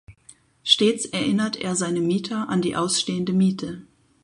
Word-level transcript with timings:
Stets 0.63 1.05
erinnert 1.05 1.57
er 1.57 1.75
seine 1.75 1.99
Mieter 2.01 2.49
an 2.49 2.63
die 2.63 2.75
ausstehende 2.75 3.33
Miete. 3.33 3.83